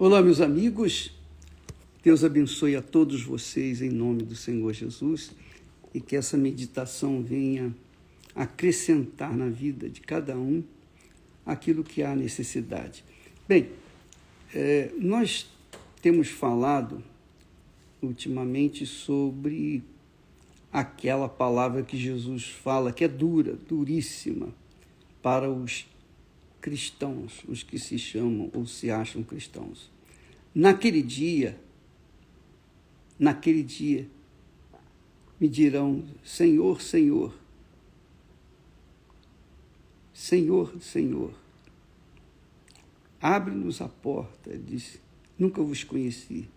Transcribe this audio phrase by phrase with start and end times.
[0.00, 1.10] Olá, meus amigos.
[2.04, 5.32] Deus abençoe a todos vocês em nome do Senhor Jesus
[5.92, 7.74] e que essa meditação venha
[8.32, 10.62] acrescentar na vida de cada um
[11.44, 13.04] aquilo que há necessidade.
[13.48, 13.70] Bem,
[14.54, 15.50] é, nós
[16.00, 17.02] temos falado
[18.00, 19.82] ultimamente sobre
[20.72, 24.54] aquela palavra que Jesus fala que é dura, duríssima
[25.20, 25.88] para os
[26.60, 29.90] cristãos, os que se chamam ou se acham cristãos.
[30.54, 31.58] Naquele dia,
[33.18, 34.08] naquele dia,
[35.40, 37.34] me dirão: Senhor, Senhor,
[40.12, 41.32] Senhor, Senhor,
[43.20, 44.56] abre-nos a porta.
[44.58, 45.00] Disse:
[45.38, 46.48] Nunca vos conheci.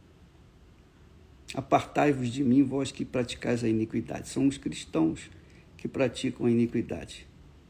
[1.53, 4.29] Apartai-vos de mim, vós que praticais a iniquidade.
[4.29, 5.29] São os cristãos
[5.77, 7.27] que praticam a iniquidade.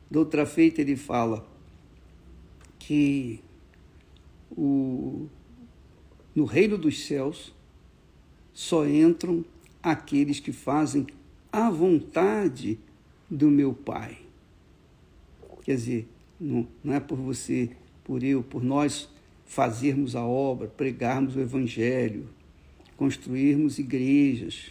[0.10, 1.46] De outra feita, ele fala:
[2.92, 3.40] que
[4.50, 5.30] o,
[6.36, 7.56] no reino dos céus
[8.52, 9.46] só entram
[9.82, 11.08] aqueles que fazem
[11.54, 12.78] a vontade
[13.30, 14.18] do meu Pai.
[15.64, 16.08] Quer dizer,
[16.38, 17.70] não, não é por você,
[18.04, 19.08] por eu, por nós
[19.46, 22.28] fazermos a obra, pregarmos o Evangelho,
[22.98, 24.70] construirmos igrejas,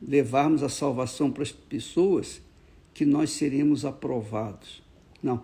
[0.00, 2.40] levarmos a salvação para as pessoas
[2.94, 4.82] que nós seremos aprovados.
[5.22, 5.42] Não,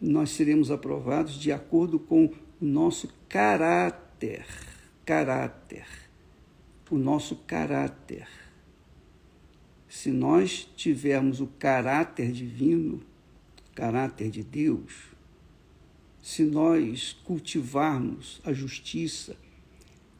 [0.00, 2.26] nós seremos aprovados de acordo com
[2.60, 4.46] o nosso caráter.
[5.04, 5.86] Caráter.
[6.90, 8.28] O nosso caráter.
[9.88, 13.02] Se nós tivermos o caráter divino,
[13.74, 14.92] caráter de Deus,
[16.22, 19.36] se nós cultivarmos a justiça,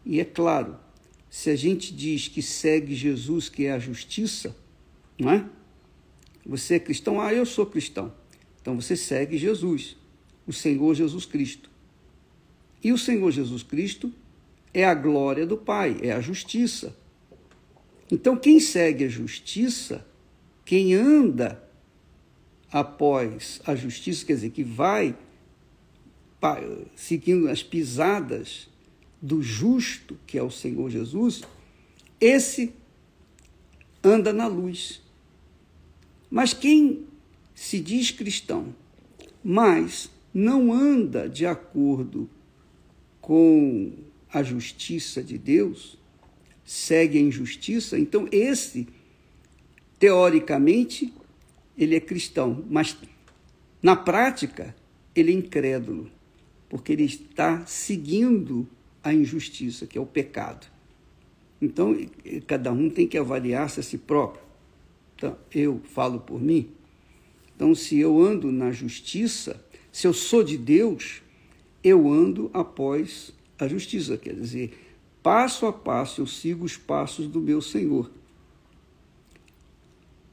[0.05, 0.79] e é claro,
[1.29, 4.57] se a gente diz que segue Jesus, que é a justiça,
[5.19, 5.45] não é?
[6.47, 7.21] Você é cristão?
[7.21, 8.15] Ah, eu sou cristão.
[8.67, 9.97] Então você segue Jesus,
[10.45, 11.70] o Senhor Jesus Cristo.
[12.83, 14.12] E o Senhor Jesus Cristo
[14.75, 16.98] é a glória do Pai, é a justiça.
[18.11, 20.05] Então quem segue a justiça,
[20.65, 21.62] quem anda
[22.69, 25.16] após a justiça, quer dizer, que vai
[26.97, 28.69] seguindo as pisadas
[29.22, 31.43] do justo, que é o Senhor Jesus,
[32.21, 32.75] esse
[34.03, 35.00] anda na luz.
[36.28, 37.06] Mas quem
[37.56, 38.75] se diz cristão,
[39.43, 42.28] mas não anda de acordo
[43.19, 43.94] com
[44.31, 45.99] a justiça de Deus,
[46.62, 48.87] segue a injustiça, então esse,
[49.99, 51.15] teoricamente,
[51.78, 52.94] ele é cristão, mas
[53.83, 54.77] na prática,
[55.15, 56.11] ele é incrédulo,
[56.69, 58.69] porque ele está seguindo
[59.03, 60.67] a injustiça, que é o pecado.
[61.62, 61.97] Então,
[62.47, 64.44] cada um tem que avaliar-se a si próprio.
[65.15, 66.75] Então, eu falo por mim,
[67.56, 71.22] então, se eu ando na justiça, se eu sou de Deus,
[71.83, 74.78] eu ando após a justiça, quer dizer,
[75.22, 78.11] passo a passo eu sigo os passos do meu Senhor.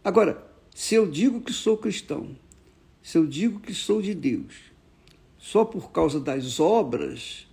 [0.04, 0.46] Agora,
[0.76, 2.36] se eu digo que sou cristão,
[3.02, 4.56] se eu digo que sou de Deus,
[5.38, 7.48] só por causa das obras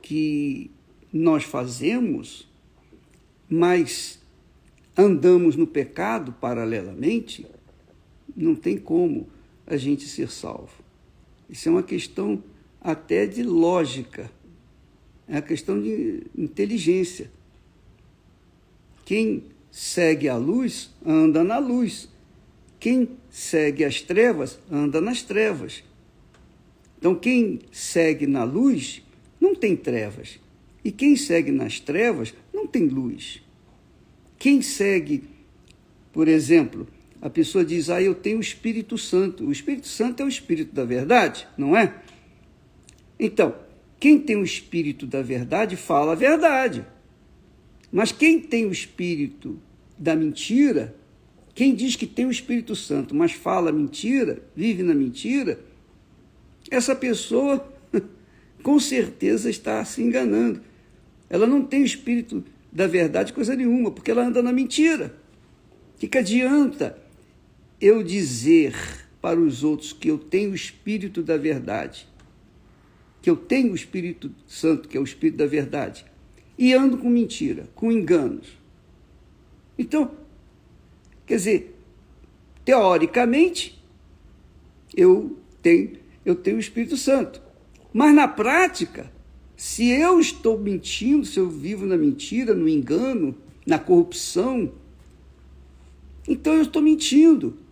[0.00, 0.70] que
[1.12, 2.48] nós fazemos,
[3.48, 4.22] mas
[4.96, 7.44] andamos no pecado paralelamente,
[8.36, 9.28] não tem como
[9.66, 10.82] a gente ser salvo.
[11.48, 12.42] Isso é uma questão
[12.80, 14.30] até de lógica,
[15.28, 17.30] é uma questão de inteligência.
[19.04, 22.08] Quem segue a luz, anda na luz.
[22.78, 25.82] Quem segue as trevas, anda nas trevas.
[26.98, 29.02] Então, quem segue na luz,
[29.40, 30.38] não tem trevas.
[30.84, 33.42] E quem segue nas trevas, não tem luz.
[34.38, 35.24] Quem segue,
[36.12, 36.86] por exemplo,
[37.24, 39.46] a pessoa diz: Ah, eu tenho o Espírito Santo.
[39.46, 41.94] O Espírito Santo é o Espírito da verdade, não é?
[43.18, 43.54] Então,
[43.98, 46.84] quem tem o Espírito da verdade fala a verdade.
[47.90, 49.58] Mas quem tem o Espírito
[49.98, 50.94] da mentira,
[51.54, 55.58] quem diz que tem o Espírito Santo, mas fala mentira, vive na mentira,
[56.70, 57.72] essa pessoa
[58.62, 60.60] com certeza está se enganando.
[61.30, 65.16] Ela não tem o Espírito da verdade coisa nenhuma, porque ela anda na mentira.
[65.94, 67.02] O que, que adianta
[67.80, 68.74] eu dizer
[69.20, 72.06] para os outros que eu tenho o Espírito da verdade,
[73.22, 76.04] que eu tenho o Espírito Santo, que é o Espírito da verdade,
[76.58, 78.56] e ando com mentira, com enganos.
[79.78, 80.10] Então,
[81.26, 81.74] quer dizer,
[82.64, 83.82] teoricamente,
[84.94, 87.42] eu tenho, eu tenho o Espírito Santo.
[87.92, 89.10] Mas na prática,
[89.56, 93.34] se eu estou mentindo, se eu vivo na mentira, no engano,
[93.66, 94.72] na corrupção,
[96.28, 97.63] então eu estou mentindo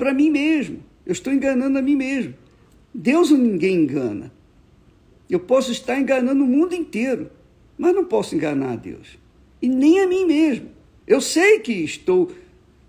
[0.00, 0.82] para mim mesmo.
[1.04, 2.32] Eu estou enganando a mim mesmo.
[2.94, 4.32] Deus ninguém engana.
[5.28, 7.30] Eu posso estar enganando o mundo inteiro,
[7.76, 9.18] mas não posso enganar a Deus.
[9.60, 10.70] E nem a mim mesmo.
[11.06, 12.32] Eu sei que estou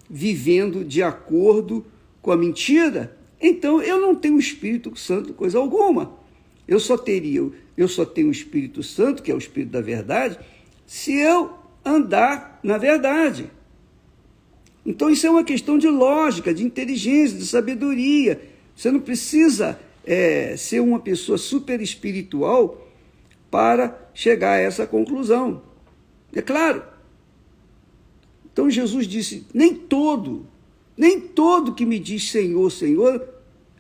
[0.10, 1.86] vivendo de acordo
[2.22, 6.18] com a mentira, então eu não tenho Espírito Santo coisa alguma.
[6.66, 10.40] Eu só teria, eu só tenho o Espírito Santo, que é o Espírito da verdade,
[10.86, 11.52] se eu
[11.84, 13.52] andar na verdade.
[14.86, 18.42] Então isso é uma questão de lógica, de inteligência, de sabedoria.
[18.76, 22.88] Você não precisa é, ser uma pessoa super espiritual
[23.50, 25.62] para chegar a essa conclusão.
[26.34, 26.84] É claro.
[28.52, 30.48] Então Jesus disse: nem todo,
[30.98, 33.28] nem todo que me diz Senhor, Senhor,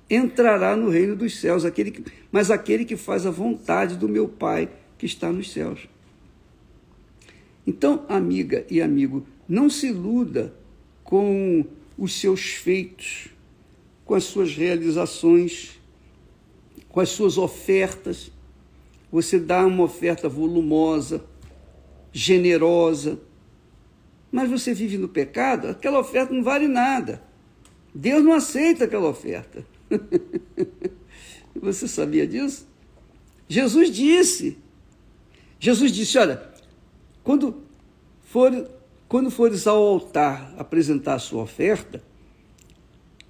[0.09, 4.27] entrará no reino dos céus, aquele que, mas aquele que faz a vontade do meu
[4.27, 5.87] Pai que está nos céus.
[7.65, 10.53] Então, amiga e amigo, não se iluda
[11.11, 11.65] com
[11.97, 13.27] os seus feitos,
[14.05, 15.77] com as suas realizações,
[16.87, 18.31] com as suas ofertas.
[19.11, 21.25] Você dá uma oferta volumosa,
[22.13, 23.19] generosa,
[24.31, 27.21] mas você vive no pecado, aquela oferta não vale nada.
[27.93, 29.65] Deus não aceita aquela oferta.
[31.53, 32.65] você sabia disso?
[33.49, 34.57] Jesus disse.
[35.59, 36.41] Jesus disse: Olha,
[37.21, 37.63] quando,
[38.23, 38.49] for,
[39.11, 42.01] quando fores ao altar apresentar a sua oferta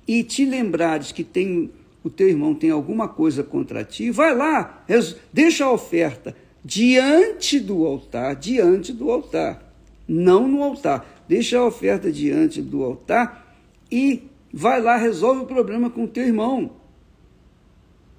[0.08, 1.72] e te lembrares que tem,
[2.04, 4.86] o teu irmão tem alguma coisa contra ti, vai lá,
[5.34, 9.74] deixa a oferta diante do altar, diante do altar,
[10.08, 11.24] não no altar.
[11.28, 13.58] Deixa a oferta diante do altar
[13.92, 16.74] e vai lá, resolve o problema com o teu irmão.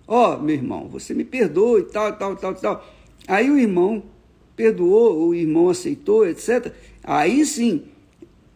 [0.08, 2.84] Ó, oh, meu irmão, você me perdoa e tal, tal, tal, tal.
[3.28, 4.02] Aí o irmão
[4.56, 6.72] perdoou, o irmão aceitou, etc.
[7.02, 7.84] Aí sim,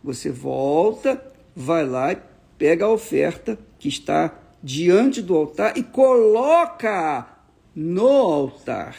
[0.02, 1.22] você volta,
[1.54, 2.18] vai lá e
[2.58, 7.26] pega a oferta que está diante do altar e coloca
[7.74, 8.96] no altar.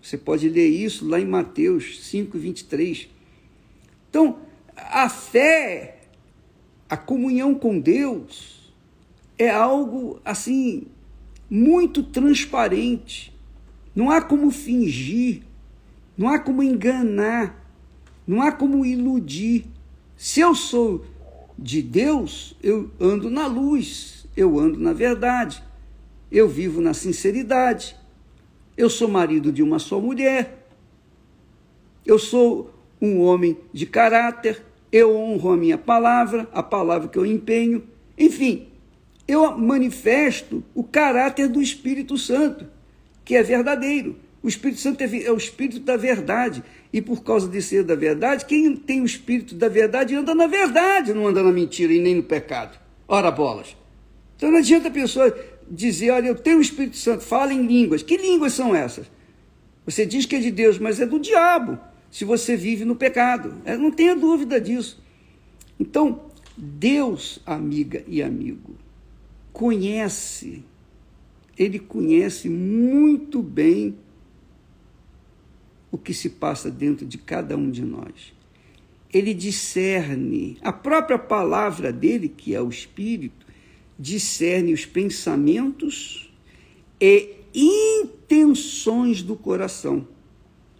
[0.00, 3.08] Você pode ler isso lá em Mateus 5, 23.
[4.08, 4.38] Então,
[4.76, 5.98] a fé,
[6.88, 8.72] a comunhão com Deus,
[9.38, 10.86] é algo assim,
[11.50, 13.34] muito transparente.
[13.94, 15.42] Não há como fingir,
[16.16, 17.64] não há como enganar,
[18.26, 19.66] não há como iludir.
[20.16, 21.04] Se eu sou
[21.58, 25.62] de Deus, eu ando na luz, eu ando na verdade,
[26.30, 27.96] eu vivo na sinceridade.
[28.76, 30.68] Eu sou marido de uma só mulher,
[32.04, 34.62] eu sou um homem de caráter,
[34.92, 37.84] eu honro a minha palavra, a palavra que eu empenho,
[38.18, 38.68] enfim,
[39.26, 42.66] eu manifesto o caráter do Espírito Santo,
[43.24, 44.16] que é verdadeiro.
[44.46, 46.62] O Espírito Santo é, é o Espírito da verdade.
[46.92, 50.46] E por causa de ser da verdade, quem tem o Espírito da verdade anda na
[50.46, 52.78] verdade, não anda na mentira e nem no pecado.
[53.08, 53.76] Ora bolas.
[54.36, 55.36] Então não adianta a pessoa
[55.68, 58.04] dizer, olha, eu tenho o Espírito Santo, fala em línguas.
[58.04, 59.10] Que línguas são essas?
[59.84, 61.76] Você diz que é de Deus, mas é do diabo,
[62.08, 63.52] se você vive no pecado.
[63.64, 65.02] É, não tenha dúvida disso.
[65.76, 66.20] Então,
[66.56, 68.76] Deus, amiga e amigo,
[69.52, 70.62] conhece,
[71.58, 74.05] ele conhece muito bem
[75.96, 78.34] o que se passa dentro de cada um de nós.
[79.12, 83.46] Ele discerne, a própria palavra dele, que é o Espírito,
[83.98, 86.30] discerne os pensamentos
[87.00, 90.06] e intenções do coração.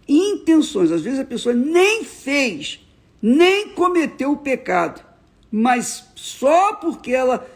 [0.07, 2.79] Intenções, às vezes a pessoa nem fez,
[3.19, 5.03] nem cometeu o pecado,
[5.51, 7.49] mas só porque ela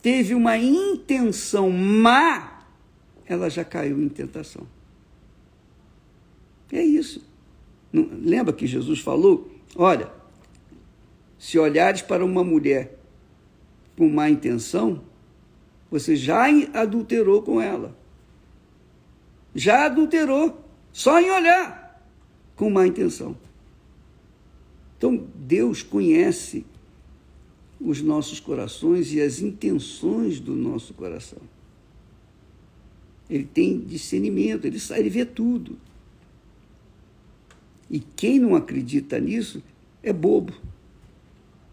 [0.00, 2.62] teve uma intenção má,
[3.26, 4.77] ela já caiu em tentação.
[6.72, 7.26] É isso.
[7.92, 9.50] Não, lembra que Jesus falou?
[9.74, 10.10] Olha,
[11.38, 12.98] se olhares para uma mulher
[13.96, 15.02] com má intenção,
[15.90, 17.96] você já adulterou com ela.
[19.54, 22.04] Já adulterou, só em olhar
[22.54, 23.36] com má intenção.
[24.96, 26.66] Então, Deus conhece
[27.80, 31.38] os nossos corações e as intenções do nosso coração.
[33.30, 35.78] Ele tem discernimento, ele, ele vê tudo.
[37.90, 39.62] E quem não acredita nisso
[40.02, 40.52] é bobo,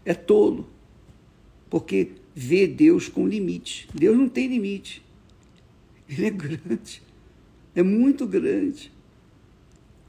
[0.04, 0.68] é tolo,
[1.68, 3.88] porque vê Deus com limite.
[3.94, 5.04] Deus não tem limite.
[6.08, 7.02] Ele é grande,
[7.74, 8.92] é muito grande.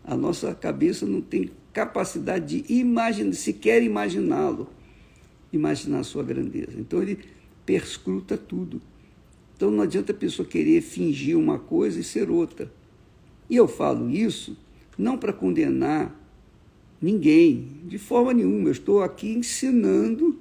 [0.04, 4.70] A nossa cabeça não tem capacidade de imaginar, sequer imaginá-lo,
[5.52, 6.80] imaginar a sua grandeza.
[6.80, 7.20] Então ele
[7.66, 8.82] perscruta tudo.
[9.56, 12.72] Então não adianta a pessoa querer fingir uma coisa e ser outra.
[13.50, 14.56] E eu falo isso
[14.98, 16.16] não para condenar
[17.01, 18.70] ninguém, de forma nenhuma.
[18.70, 20.39] Eu estou aqui ensinando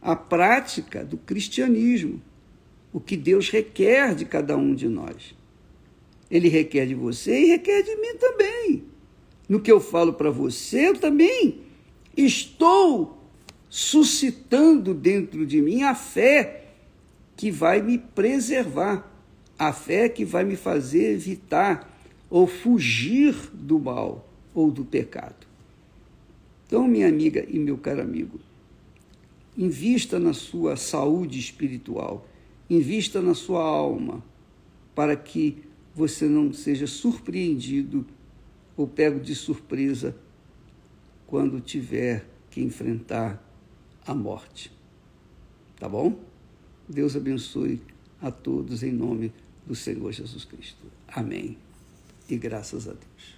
[0.00, 2.20] a prática do cristianismo,
[2.92, 5.34] o que Deus requer de cada um de nós.
[6.30, 8.84] Ele requer de você e requer de mim também.
[9.48, 11.60] No que eu falo para você, eu também
[12.16, 13.18] estou
[13.68, 16.66] suscitando dentro de mim a fé
[17.36, 19.10] que vai me preservar,
[19.58, 21.93] a fé que vai me fazer evitar
[22.34, 25.46] ou fugir do mal ou do pecado.
[26.66, 28.40] Então, minha amiga e meu caro amigo,
[29.56, 32.26] invista na sua saúde espiritual,
[32.68, 34.20] invista na sua alma,
[34.96, 35.58] para que
[35.94, 38.04] você não seja surpreendido
[38.76, 40.16] ou pego de surpresa
[41.28, 43.40] quando tiver que enfrentar
[44.04, 44.72] a morte.
[45.78, 46.18] Tá bom?
[46.88, 47.80] Deus abençoe
[48.20, 49.32] a todos em nome
[49.64, 50.84] do Senhor Jesus Cristo.
[51.06, 51.63] Amém.
[52.28, 53.33] E graças a Deus.